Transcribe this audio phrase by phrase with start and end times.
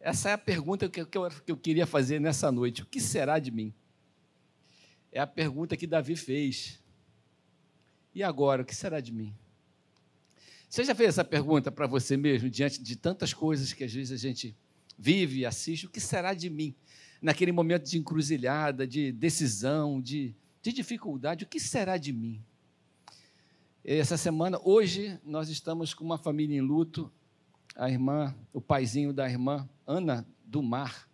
[0.00, 2.82] Essa é a pergunta que eu, que eu queria fazer nessa noite.
[2.82, 3.74] O que será de mim?
[5.10, 6.80] É a pergunta que Davi fez.
[8.14, 9.34] E agora, o que será de mim?
[10.68, 14.12] Você já fez essa pergunta para você mesmo, diante de tantas coisas que às vezes
[14.12, 14.54] a gente
[14.98, 15.86] vive e assiste?
[15.86, 16.74] O que será de mim?
[17.22, 22.42] Naquele momento de encruzilhada, de decisão, de, de dificuldade, o que será de mim?
[23.82, 27.10] Essa semana, hoje, nós estamos com uma família em luto.
[27.76, 31.08] A irmã, o paizinho da irmã, Ana do Mar,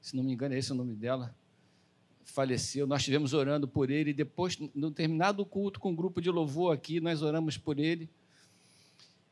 [0.00, 1.34] se não me engano, é esse o nome dela,
[2.24, 2.86] faleceu.
[2.86, 4.12] Nós estivemos orando por ele.
[4.12, 8.08] Depois, no terminado culto com um grupo de louvor aqui, nós oramos por ele.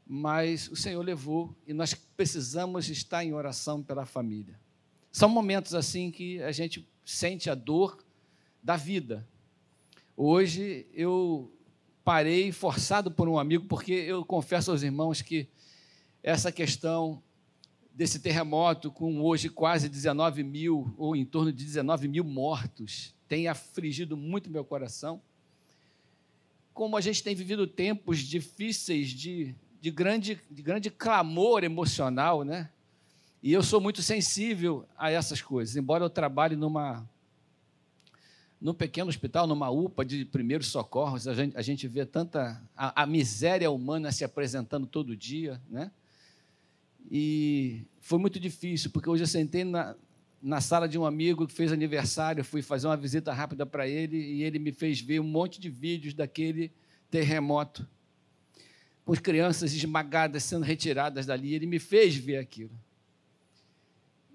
[0.07, 4.59] Mas o Senhor levou e nós precisamos estar em oração pela família.
[5.13, 7.99] São momentos assim que a gente sente a dor
[8.63, 9.27] da vida.
[10.17, 11.53] Hoje eu
[12.05, 15.49] parei forçado por um amigo, porque eu confesso aos irmãos que
[16.29, 17.23] essa questão
[17.95, 23.49] desse terremoto, com hoje quase 19 mil, ou em torno de 19 mil mortos, tem
[23.49, 25.23] afligido muito meu coração.
[26.75, 32.69] Como a gente tem vivido tempos difíceis de, de, grande, de grande clamor emocional, né?
[33.43, 37.09] E eu sou muito sensível a essas coisas, embora eu trabalhe numa
[38.61, 43.05] num pequeno hospital, numa UPA de primeiros socorros, a gente, a gente vê tanta a,
[43.05, 45.91] a miséria humana se apresentando todo dia, né?
[47.11, 49.97] E foi muito difícil, porque hoje eu sentei na,
[50.43, 54.17] na sala de um amigo que fez aniversário, fui fazer uma visita rápida para ele
[54.17, 56.71] e ele me fez ver um monte de vídeos daquele
[57.11, 57.89] terremoto,
[59.05, 61.55] com as crianças esmagadas sendo retiradas dali.
[61.55, 62.79] Ele me fez ver aquilo.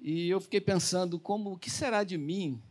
[0.02, 2.62] E eu fiquei pensando, como o que será de mim?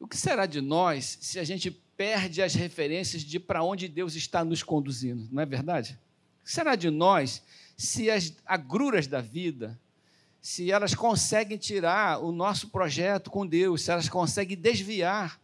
[0.00, 4.16] O que será de nós se a gente perde as referências de para onde Deus
[4.16, 5.28] está nos conduzindo?
[5.30, 5.98] Não é verdade?
[6.40, 7.42] O que será de nós
[7.76, 9.78] se as agruras da vida,
[10.40, 15.40] se elas conseguem tirar o nosso projeto com Deus, se elas conseguem desviar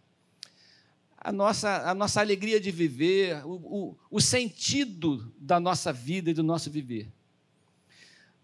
[1.17, 6.35] a nossa, a nossa alegria de viver, o, o, o sentido da nossa vida e
[6.35, 7.09] do nosso viver.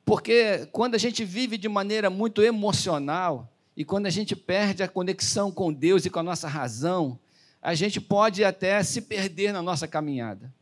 [0.05, 4.89] Porque quando a gente vive de maneira muito emocional e quando a gente perde a
[4.89, 7.19] conexão com Deus e com a nossa razão,
[7.61, 10.53] a gente pode até se perder na nossa caminhada.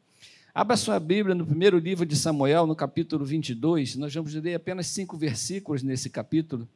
[0.57, 3.97] Abra sua Bíblia no primeiro livro de Samuel, no capítulo 22.
[3.97, 6.69] Nós vamos ler apenas cinco versículos nesse capítulo.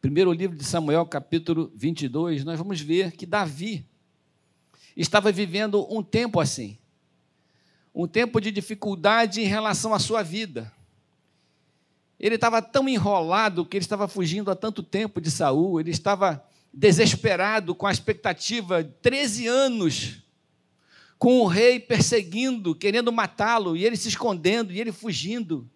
[0.00, 2.44] Primeiro livro de Samuel, capítulo 22.
[2.44, 3.84] Nós vamos ver que Davi
[4.96, 6.78] estava vivendo um tempo assim.
[7.92, 10.72] Um tempo de dificuldade em relação à sua vida.
[12.20, 16.46] Ele estava tão enrolado que ele estava fugindo há tanto tempo de Saul, ele estava
[16.72, 20.27] desesperado com a expectativa, 13 anos
[21.18, 25.68] com o rei perseguindo, querendo matá-lo, e ele se escondendo, e ele fugindo.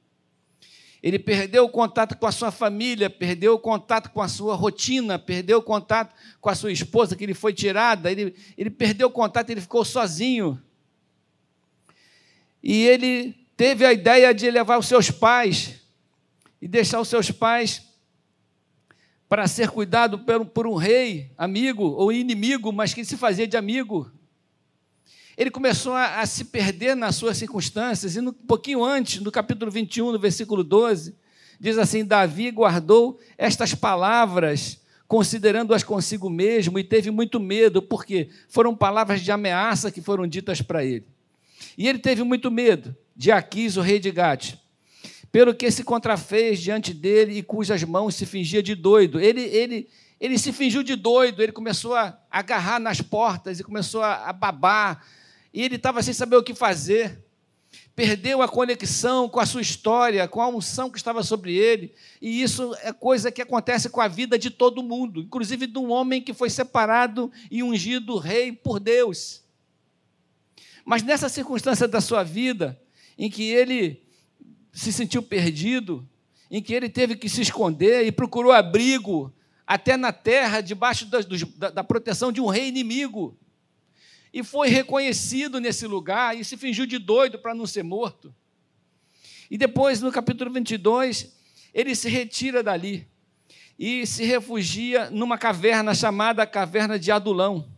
[1.02, 5.18] Ele perdeu o contato com a sua família, perdeu o contato com a sua rotina,
[5.18, 9.10] perdeu o contato com a sua esposa, que ele foi tirada, ele, ele perdeu o
[9.10, 10.62] contato, ele ficou sozinho.
[12.62, 15.74] E ele teve a ideia de levar os seus pais
[16.60, 17.82] e deixar os seus pais
[19.28, 23.56] para ser cuidado por, por um rei, amigo ou inimigo, mas que se fazia de
[23.56, 24.08] amigo
[25.42, 29.32] ele começou a, a, se perder nas suas circunstâncias, e no, um pouquinho antes, no
[29.32, 31.16] capítulo 21, no versículo 12,
[31.58, 38.74] diz assim: Davi guardou estas palavras, considerando-as consigo mesmo, e teve muito medo, porque foram
[38.74, 41.06] palavras de ameaça que foram ditas para ele.
[41.76, 44.54] E ele teve muito medo de Aquis, o rei de Gate,
[45.32, 49.18] pelo que se contrafez diante dele e cujas mãos se fingia de doido.
[49.18, 49.88] Ele, ele,
[50.20, 54.32] ele se fingiu de doido, ele começou a agarrar nas portas e começou a, a
[54.32, 55.04] babar
[55.52, 57.22] e ele estava sem saber o que fazer.
[57.94, 61.92] Perdeu a conexão com a sua história, com a unção que estava sobre ele.
[62.20, 65.90] E isso é coisa que acontece com a vida de todo mundo, inclusive de um
[65.90, 69.42] homem que foi separado e ungido rei por Deus.
[70.84, 72.80] Mas nessa circunstância da sua vida,
[73.18, 74.02] em que ele
[74.72, 76.08] se sentiu perdido,
[76.50, 79.32] em que ele teve que se esconder e procurou abrigo
[79.66, 83.38] até na terra, debaixo da, da, proteção de um rei inimigo
[84.32, 88.34] e foi reconhecido nesse lugar e se fingiu de doido para não ser morto.
[89.50, 91.30] E depois, no capítulo 22,
[91.74, 93.06] ele se retira dali
[93.78, 97.68] e se refugia numa caverna chamada Caverna de Adulão.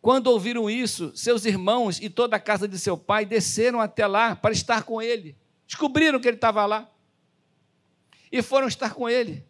[0.00, 4.36] Quando ouviram isso, seus irmãos e toda a casa de seu pai desceram até lá
[4.36, 5.36] para estar com ele.
[5.66, 6.88] Descobriram que ele estava lá
[8.30, 9.44] e foram estar com ele.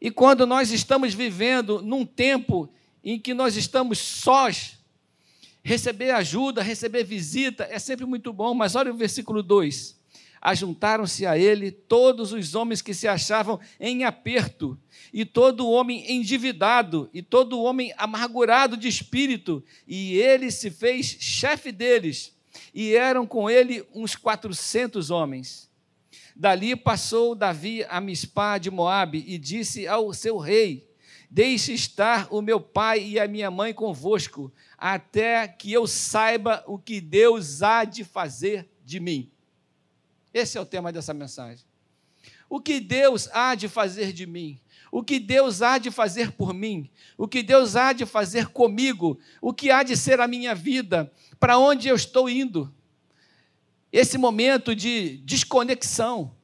[0.00, 2.68] E quando nós estamos vivendo num tempo
[3.02, 4.77] em que nós estamos sós,
[5.68, 10.00] Receber ajuda, receber visita é sempre muito bom, mas olha o versículo 2.
[10.40, 14.78] ajuntaram-se a ele todos os homens que se achavam em aperto,
[15.12, 21.70] e todo homem endividado, e todo homem amargurado de espírito, e ele se fez chefe
[21.70, 22.34] deles,
[22.72, 25.68] e eram com ele uns quatrocentos homens.
[26.34, 30.87] Dali passou Davi a Mispá de Moabe e disse ao seu rei:
[31.30, 36.78] Deixe estar o meu pai e a minha mãe convosco, até que eu saiba o
[36.78, 39.30] que Deus há de fazer de mim.
[40.32, 41.66] Esse é o tema dessa mensagem.
[42.48, 44.58] O que Deus há de fazer de mim?
[44.90, 46.88] O que Deus há de fazer por mim?
[47.16, 49.18] O que Deus há de fazer comigo?
[49.40, 51.12] O que há de ser a minha vida?
[51.38, 52.72] Para onde eu estou indo?
[53.92, 56.34] Esse momento de desconexão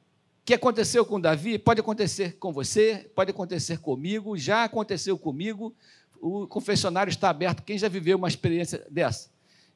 [0.45, 5.75] que aconteceu com Davi pode acontecer com você, pode acontecer comigo, já aconteceu comigo.
[6.21, 7.63] O confessionário está aberto.
[7.63, 9.31] Quem já viveu uma experiência dessa?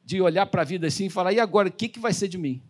[0.06, 2.27] De olhar para a vida assim e falar: e agora, o que, que vai ser
[2.27, 2.62] de mim?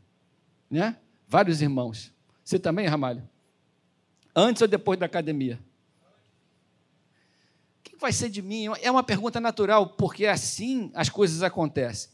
[0.71, 0.95] Né?
[1.27, 2.13] Vários irmãos.
[2.43, 3.21] Você também, Ramalho?
[4.33, 5.59] Antes ou depois da academia?
[7.79, 8.67] O que vai ser de mim?
[8.81, 12.09] É uma pergunta natural, porque assim as coisas acontecem.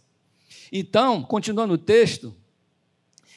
[0.71, 2.35] Então, continuando o texto,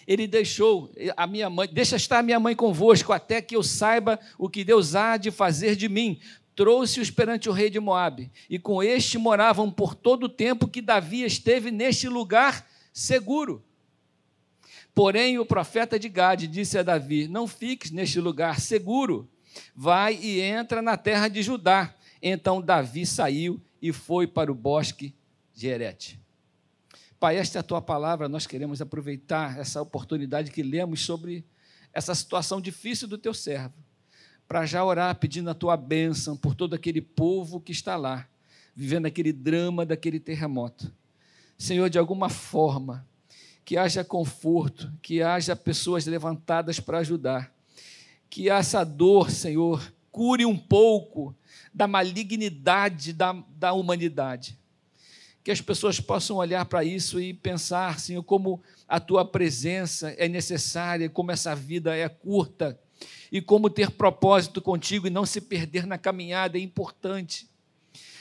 [0.08, 4.19] ele deixou a minha mãe, deixa estar a minha mãe convosco, até que eu saiba
[4.38, 6.19] o que Deus há de fazer de mim.
[6.56, 10.81] Trouxe-os perante o rei de Moabe, e com este moravam por todo o tempo que
[10.81, 13.62] Davi esteve neste lugar seguro.
[14.94, 19.28] Porém, o profeta de Gade disse a Davi: Não fiques neste lugar seguro,
[19.76, 21.94] vai e entra na terra de Judá.
[22.22, 25.14] Então Davi saiu e foi para o bosque
[25.55, 26.19] de Herete.
[27.20, 31.44] Pai, esta é a tua palavra, nós queremos aproveitar essa oportunidade que lemos sobre
[31.93, 33.75] essa situação difícil do teu servo,
[34.47, 38.29] para já orar pedindo a tua bênção por todo aquele povo que está lá,
[38.73, 40.94] vivendo aquele drama daquele terremoto.
[41.59, 43.05] Senhor, de alguma forma,
[43.65, 47.53] que haja conforto, que haja pessoas levantadas para ajudar,
[48.31, 51.35] que essa dor, Senhor, cure um pouco
[51.75, 54.56] da malignidade da, da humanidade.
[55.49, 60.29] Que as pessoas possam olhar para isso e pensar, Senhor, como a tua presença é
[60.29, 62.79] necessária, como essa vida é curta
[63.33, 67.49] e como ter propósito contigo e não se perder na caminhada é importante.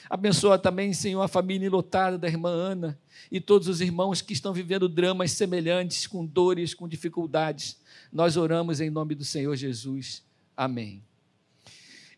[0.08, 2.98] Abençoa também, Senhor, a família enlotada da irmã Ana
[3.30, 7.76] e todos os irmãos que estão vivendo dramas semelhantes, com dores, com dificuldades.
[8.10, 10.24] Nós oramos em nome do Senhor Jesus.
[10.56, 11.04] Amém.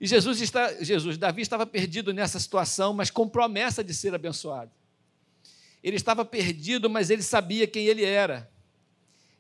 [0.01, 4.71] E Jesus está, Jesus, Davi estava perdido nessa situação, mas com promessa de ser abençoado.
[5.83, 8.51] Ele estava perdido, mas ele sabia quem ele era.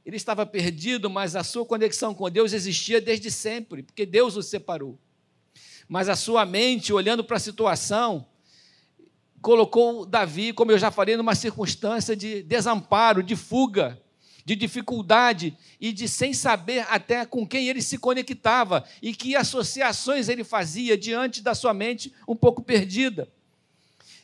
[0.05, 4.43] Ele estava perdido, mas a sua conexão com Deus existia desde sempre, porque Deus o
[4.43, 4.99] separou.
[5.89, 8.27] Mas a sua mente, olhando para a situação,
[9.43, 14.01] colocou Davi, como eu já falei, numa circunstância de desamparo, de fuga,
[14.45, 20.29] de dificuldade e de sem saber até com quem ele se conectava e que associações
[20.29, 23.29] ele fazia diante da sua mente um pouco perdida.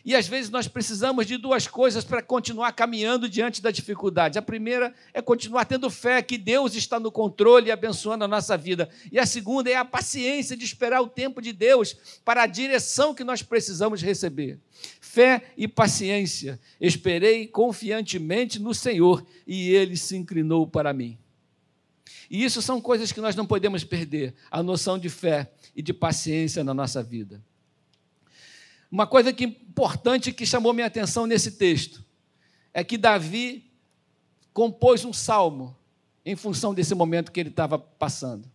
[0.06, 4.38] E às vezes nós precisamos de duas coisas para continuar caminhando diante da dificuldade.
[4.38, 8.56] A primeira é continuar tendo fé que Deus está no controle e abençoando a nossa
[8.56, 8.88] vida.
[9.10, 13.16] E a segunda é a paciência de esperar o tempo de Deus para a direção
[13.16, 14.60] que nós precisamos receber.
[15.00, 16.60] Fé e paciência.
[16.80, 21.18] Esperei confiantemente no Senhor e ele se inclinou para mim.
[22.30, 25.92] E isso são coisas que nós não podemos perder, a noção de fé e de
[25.92, 27.42] paciência na nossa vida.
[28.96, 32.02] Uma coisa que importante que chamou minha atenção nesse texto
[32.72, 33.70] é que Davi
[34.54, 35.76] compôs um salmo
[36.24, 38.50] em função desse momento que ele estava passando.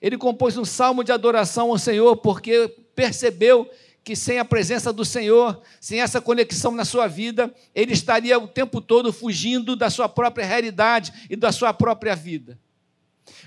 [0.00, 3.68] Ele compôs um salmo de adoração ao Senhor porque percebeu
[4.04, 8.46] que sem a presença do Senhor, sem essa conexão na sua vida, ele estaria o
[8.46, 12.56] tempo todo fugindo da sua própria realidade e da sua própria vida.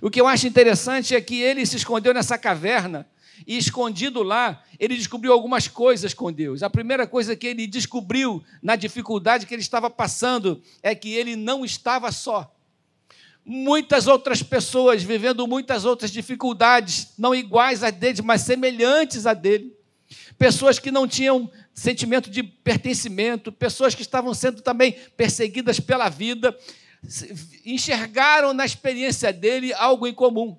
[0.01, 3.07] O que eu acho interessante é que ele se escondeu nessa caverna
[3.45, 6.63] e escondido lá, ele descobriu algumas coisas com Deus.
[6.63, 11.35] A primeira coisa que ele descobriu na dificuldade que ele estava passando é que ele
[11.35, 12.53] não estava só.
[13.43, 19.75] Muitas outras pessoas vivendo muitas outras dificuldades, não iguais a dele, mas semelhantes a dele.
[20.37, 26.55] Pessoas que não tinham sentimento de pertencimento, pessoas que estavam sendo também perseguidas pela vida,
[27.65, 30.57] enxergaram na experiência dele algo em comum.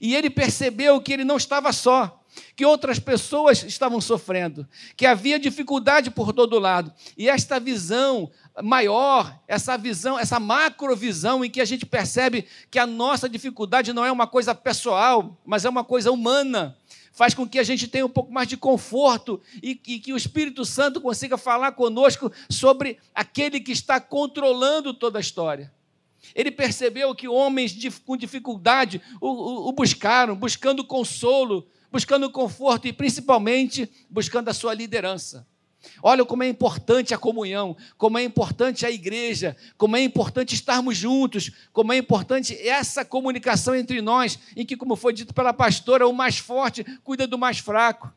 [0.00, 2.18] E ele percebeu que ele não estava só,
[2.54, 4.66] que outras pessoas estavam sofrendo,
[4.96, 6.92] que havia dificuldade por todo lado.
[7.16, 8.30] E esta visão
[8.62, 14.04] maior, essa visão, essa macrovisão em que a gente percebe que a nossa dificuldade não
[14.04, 16.76] é uma coisa pessoal, mas é uma coisa humana,
[17.12, 20.16] faz com que a gente tenha um pouco mais de conforto e, e que o
[20.16, 25.72] Espírito Santo consiga falar conosco sobre aquele que está controlando toda a história.
[26.34, 33.90] Ele percebeu que homens com dificuldade o, o, buscaram, buscando consolo, buscando conforto e principalmente
[34.10, 35.46] buscando a sua liderança.
[36.02, 40.96] Olha como é importante a comunhão, como é importante a igreja, como é importante estarmos
[40.96, 46.06] juntos, como é importante essa comunicação entre nós, em que, como foi dito pela pastora,
[46.06, 48.12] o mais forte cuida do mais fraco.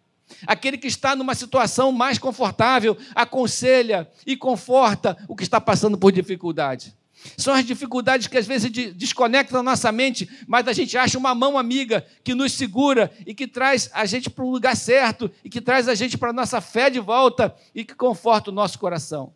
[0.48, 6.12] Aquele que está numa situação mais confortável aconselha e conforta o que está passando por
[6.12, 6.96] dificuldade.
[7.38, 11.58] São as dificuldades que às vezes desconectam nossa mente, mas a gente acha uma mão
[11.58, 15.62] amiga que nos segura e que traz a gente para um lugar certo e que
[15.62, 19.34] traz a gente para a nossa fé de volta e que conforta o nosso coração.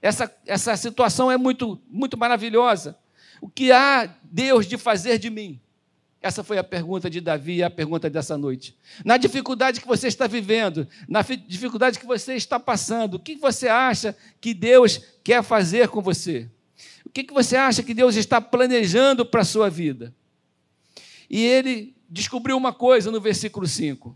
[0.00, 2.96] Essa, essa situação é muito, muito maravilhosa.
[3.40, 5.60] O que há Deus de fazer de mim?
[6.20, 8.76] Essa foi a pergunta de Davi e a pergunta dessa noite.
[9.04, 13.68] Na dificuldade que você está vivendo, na dificuldade que você está passando, o que você
[13.68, 16.50] acha que Deus quer fazer com você?
[17.16, 20.14] Que, que você acha que Deus está planejando para a sua vida?
[21.30, 24.14] E ele descobriu uma coisa no versículo 5.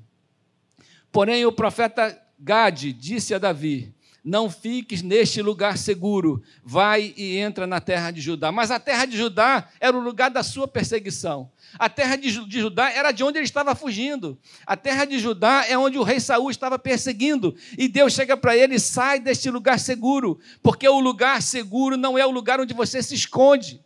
[1.11, 7.67] Porém, o profeta Gade disse a Davi: Não fiques neste lugar seguro, vai e entra
[7.67, 8.53] na terra de Judá.
[8.53, 11.51] Mas a terra de Judá era o lugar da sua perseguição.
[11.79, 14.39] A terra de Judá era de onde ele estava fugindo.
[14.67, 17.55] A terra de Judá é onde o rei Saul estava perseguindo.
[17.79, 22.27] E Deus chega para ele: sai deste lugar seguro, porque o lugar seguro não é
[22.27, 23.81] o lugar onde você se esconde.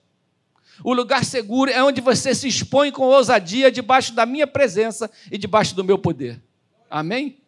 [0.82, 5.38] O lugar seguro é onde você se expõe com ousadia debaixo da minha presença e
[5.38, 6.42] debaixo do meu poder.
[6.90, 7.43] Amém?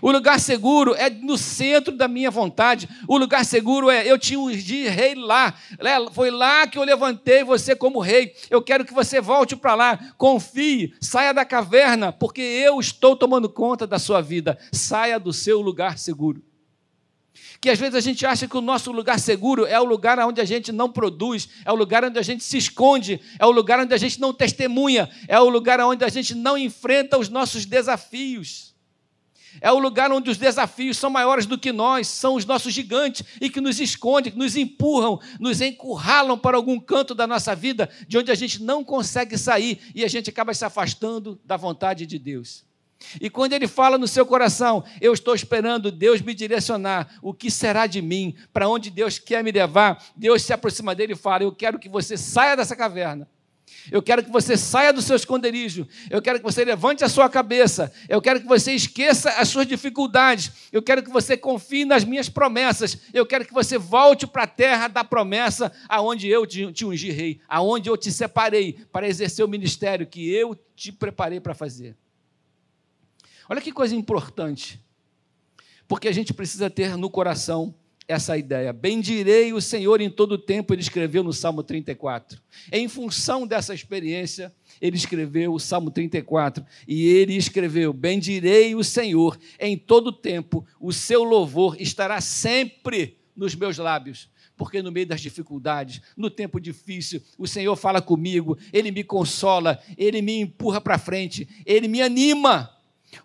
[0.00, 2.88] O lugar seguro é no centro da minha vontade.
[3.08, 5.54] O lugar seguro é eu te ungi rei lá.
[6.12, 8.34] Foi lá que eu levantei você como rei.
[8.50, 9.98] Eu quero que você volte para lá.
[10.16, 14.58] Confie, saia da caverna, porque eu estou tomando conta da sua vida.
[14.72, 16.42] Saia do seu lugar seguro.
[17.60, 20.38] Que às vezes a gente acha que o nosso lugar seguro é o lugar onde
[20.38, 23.80] a gente não produz, é o lugar onde a gente se esconde, é o lugar
[23.80, 27.64] onde a gente não testemunha, é o lugar onde a gente não enfrenta os nossos
[27.64, 28.73] desafios.
[29.60, 33.24] É o lugar onde os desafios são maiores do que nós, são os nossos gigantes
[33.40, 37.88] e que nos escondem, que nos empurram, nos encurralam para algum canto da nossa vida,
[38.06, 42.06] de onde a gente não consegue sair e a gente acaba se afastando da vontade
[42.06, 42.64] de Deus.
[43.20, 47.50] E quando ele fala no seu coração, eu estou esperando Deus me direcionar, o que
[47.50, 51.42] será de mim, para onde Deus quer me levar, Deus se aproxima dele e fala:
[51.42, 53.28] Eu quero que você saia dessa caverna
[53.90, 55.86] eu quero que você saia do seu esconderijo.
[56.08, 57.92] Eu quero que você levante a sua cabeça.
[58.08, 60.50] Eu quero que você esqueça as suas dificuldades.
[60.72, 62.98] Eu quero que você confie nas minhas promessas.
[63.12, 67.40] Eu quero que você volte para a terra da promessa, aonde eu te ungi rei,
[67.48, 71.96] aonde eu te separei para exercer o ministério que eu te preparei para fazer.
[73.48, 74.80] Olha que coisa importante.
[75.86, 77.74] Porque a gente precisa ter no coração
[78.06, 78.72] essa ideia.
[78.72, 82.40] Bendirei o Senhor em todo o tempo, ele escreveu no Salmo 34.
[82.70, 89.38] Em função dessa experiência, ele escreveu o Salmo 34 e ele escreveu: Bendirei o Senhor
[89.58, 94.32] em todo o tempo, o seu louvor estará sempre nos meus lábios.
[94.56, 99.82] Porque no meio das dificuldades, no tempo difícil, o Senhor fala comigo, Ele me consola,
[99.98, 102.70] Ele me empurra para frente, Ele me anima.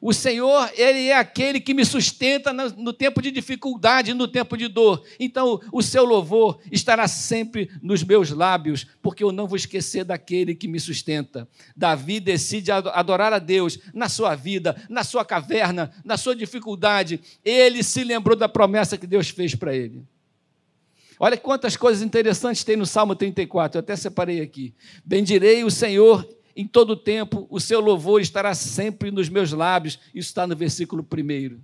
[0.01, 4.67] O Senhor, Ele é aquele que me sustenta no, tempo de dificuldade, no tempo de
[4.67, 5.03] dor.
[5.19, 10.55] Então, o seu louvor estará sempre nos meus lábios, porque eu não vou esquecer daquele
[10.55, 11.47] que me sustenta.
[11.75, 17.19] Davi decide adorar a Deus na sua vida, na sua caverna, na sua dificuldade.
[17.43, 20.03] Ele se lembrou da promessa que Deus fez para ele.
[21.19, 24.73] Olha quantas coisas interessantes tem no Salmo 34, eu até separei aqui.
[25.03, 26.25] Bendirei o Senhor
[26.59, 29.97] em todo tempo, o seu louvor estará sempre nos meus lábios.
[30.13, 31.57] Isso está no versículo 1.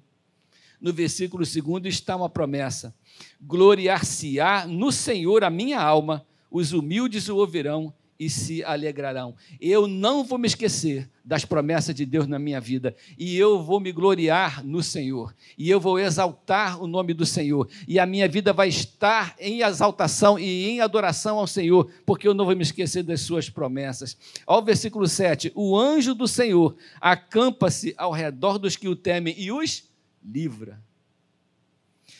[0.79, 2.95] No versículo 2 está uma promessa:
[3.41, 9.35] gloriar-se-á no Senhor a minha alma, os humildes o ouvirão e se alegrarão.
[9.59, 13.79] Eu não vou me esquecer das promessas de Deus na minha vida, e eu vou
[13.79, 18.27] me gloriar no Senhor, e eu vou exaltar o nome do Senhor, e a minha
[18.29, 22.61] vida vai estar em exaltação e em adoração ao Senhor, porque eu não vou me
[22.61, 24.15] esquecer das suas promessas.
[24.45, 29.51] Ao versículo 7: O anjo do Senhor acampa-se ao redor dos que o temem e
[29.51, 29.83] os
[30.23, 30.79] livra.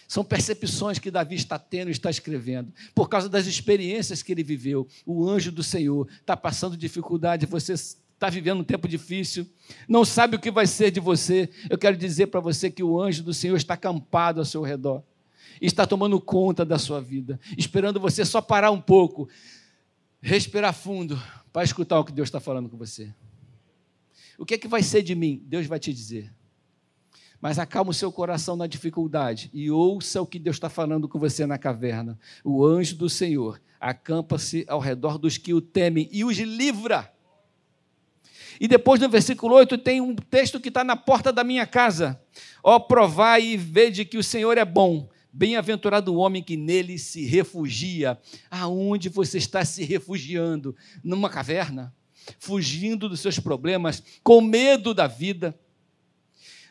[0.08, 4.44] São percepções que Davi está tendo e está escrevendo, por causa das experiências que ele
[4.44, 4.88] viveu.
[5.06, 9.48] O anjo do Senhor está passando dificuldade, você está vivendo um tempo difícil,
[9.88, 11.50] não sabe o que vai ser de você.
[11.70, 15.04] Eu quero dizer para você que o anjo do Senhor está acampado ao seu redor,
[15.60, 19.28] está tomando conta da sua vida, esperando você só parar um pouco,
[20.22, 21.22] respirar fundo,
[21.52, 23.14] para escutar o que Deus está falando com você.
[24.38, 25.42] O que é que vai ser de mim?
[25.46, 26.32] Deus vai te dizer.
[27.46, 31.20] Mas acalma o seu coração na dificuldade e ouça o que Deus está falando com
[31.20, 32.18] você na caverna.
[32.44, 37.14] O anjo do Senhor acampa-se ao redor dos que o temem e os livra.
[38.60, 42.20] E depois no versículo 8 tem um texto que está na porta da minha casa.
[42.64, 45.08] Ó, provai e vede que o Senhor é bom.
[45.32, 48.20] Bem-aventurado o homem que nele se refugia.
[48.50, 50.76] Aonde você está se refugiando?
[51.04, 51.94] Numa caverna?
[52.40, 55.56] Fugindo dos seus problemas, com medo da vida?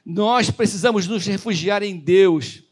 [0.04, 2.62] Nós precisamos nos refugiar em Deus.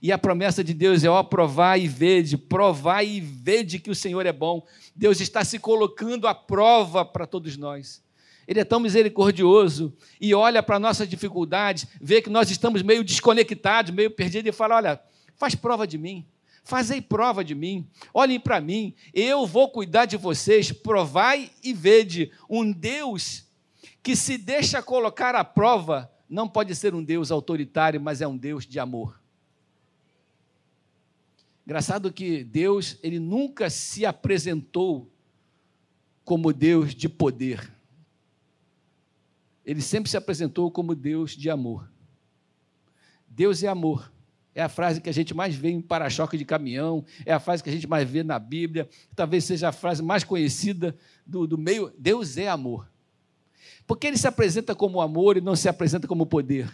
[0.00, 3.94] E a promessa de Deus é: ó, provar e vede, provar e vede que o
[3.94, 4.64] Senhor é bom.
[4.94, 8.04] Deus está se colocando à prova para todos nós.
[8.46, 13.02] Ele é tão misericordioso e olha para a nossa dificuldade, vê que nós estamos meio
[13.02, 15.00] desconectados, meio perdidos, e fala: olha,
[15.34, 16.24] faz prova de mim,
[16.62, 22.30] fazei prova de mim, olhem para mim, eu vou cuidar de vocês, provai e vede.
[22.48, 23.44] Um Deus
[24.04, 28.36] que se deixa colocar à prova não pode ser um Deus autoritário, mas é um
[28.36, 29.20] Deus de amor.
[31.64, 35.10] Engraçado que Deus, ele nunca se apresentou
[36.24, 37.72] como Deus de poder.
[39.64, 41.90] Ele sempre se apresentou como Deus de amor.
[43.28, 44.12] Deus é amor.
[44.54, 47.62] É a frase que a gente mais vê em para-choque de caminhão, é a frase
[47.62, 51.58] que a gente mais vê na Bíblia, talvez seja a frase mais conhecida do, do
[51.58, 51.92] meio.
[51.98, 52.88] Deus é amor.
[53.86, 56.68] Porque ele se apresenta como amor e não se apresenta como poder?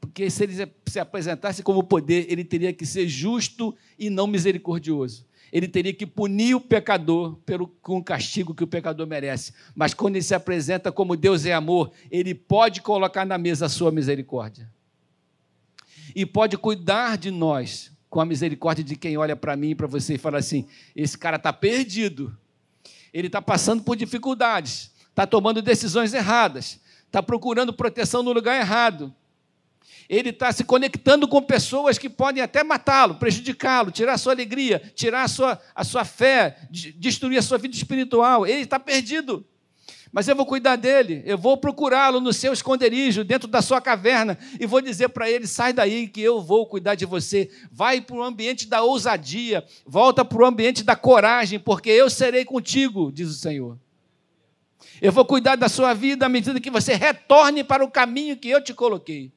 [0.00, 5.26] Porque se ele se apresentasse como poder, ele teria que ser justo e não misericordioso.
[5.52, 9.52] Ele teria que punir o pecador pelo, com o castigo que o pecador merece.
[9.74, 13.68] Mas quando ele se apresenta como Deus é amor, ele pode colocar na mesa a
[13.68, 14.68] sua misericórdia.
[16.14, 19.86] E pode cuidar de nós com a misericórdia de quem olha para mim e para
[19.86, 22.36] você e fala assim: esse cara está perdido,
[23.12, 29.14] ele está passando por dificuldades, está tomando decisões erradas, está procurando proteção no lugar errado.
[30.10, 34.92] Ele está se conectando com pessoas que podem até matá-lo, prejudicá-lo, tirar a sua alegria,
[34.94, 38.46] tirar a sua, a sua fé, destruir a sua vida espiritual.
[38.46, 39.42] Ele está perdido.
[40.12, 44.38] Mas eu vou cuidar dele, eu vou procurá-lo no seu esconderijo, dentro da sua caverna,
[44.60, 47.50] e vou dizer para ele: sai daí, que eu vou cuidar de você.
[47.72, 52.44] Vai para o ambiente da ousadia, volta para o ambiente da coragem, porque eu serei
[52.44, 53.78] contigo, diz o Senhor.
[55.00, 58.48] Eu vou cuidar da sua vida à medida que você retorne para o caminho que
[58.48, 59.32] eu te coloquei.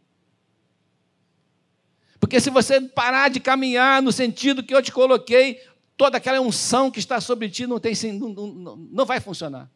[2.19, 5.62] Porque se você parar de caminhar no sentido que eu te coloquei,
[5.98, 9.69] toda aquela unção que está sobre ti não, tem, não, não, não vai funcionar.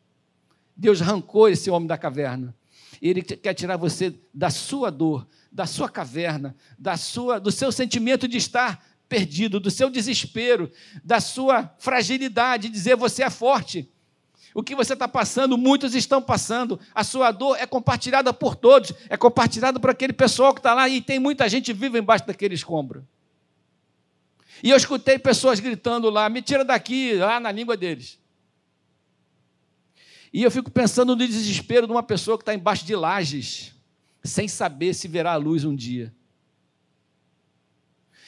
[0.75, 2.55] Deus arrancou esse homem da caverna.
[3.01, 8.27] Ele quer tirar você da sua dor, da sua caverna, da sua, do seu sentimento
[8.27, 10.71] de estar perdido, do seu desespero,
[11.03, 13.91] da sua fragilidade, dizer você é forte.
[14.53, 16.79] O que você está passando, muitos estão passando.
[16.93, 20.87] A sua dor é compartilhada por todos, é compartilhada por aquele pessoal que está lá
[20.87, 23.07] e tem muita gente viva embaixo daquele escombro.
[24.61, 28.19] E eu escutei pessoas gritando lá: me tira daqui, lá na língua deles.
[30.31, 33.75] E eu fico pensando no desespero de uma pessoa que está embaixo de lajes,
[34.23, 36.13] sem saber se verá a luz um dia.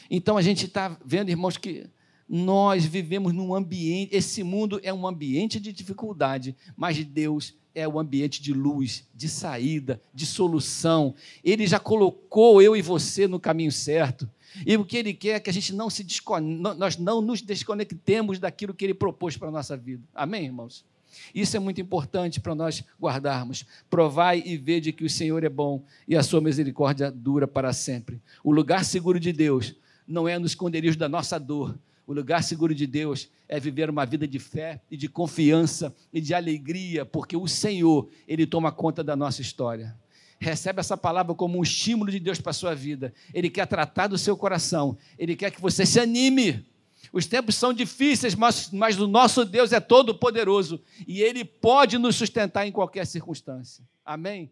[0.09, 1.89] Então a gente está vendo, irmãos, que
[2.27, 7.95] nós vivemos num ambiente, esse mundo é um ambiente de dificuldade, mas Deus é o
[7.95, 11.13] um ambiente de luz, de saída, de solução.
[11.43, 14.29] Ele já colocou eu e você no caminho certo.
[14.65, 16.55] E o que ele quer é que a gente não se descone...
[16.55, 20.01] nós não nos desconectemos daquilo que ele propôs para a nossa vida.
[20.13, 20.85] Amém, irmãos?
[21.33, 23.65] Isso é muito importante para nós guardarmos.
[23.89, 28.21] Provai e vede que o Senhor é bom e a sua misericórdia dura para sempre.
[28.43, 29.75] O lugar seguro de Deus
[30.07, 34.05] não é no esconderijo da nossa dor, o lugar seguro de Deus é viver uma
[34.05, 39.03] vida de fé e de confiança e de alegria, porque o Senhor, Ele toma conta
[39.03, 39.97] da nossa história.
[40.39, 43.13] Recebe essa palavra como um estímulo de Deus para a sua vida.
[43.33, 44.97] Ele quer tratar do seu coração.
[45.17, 46.65] Ele quer que você se anime.
[47.11, 51.97] Os tempos são difíceis, mas, mas o nosso Deus é todo poderoso e Ele pode
[51.97, 53.83] nos sustentar em qualquer circunstância.
[54.03, 54.51] Amém?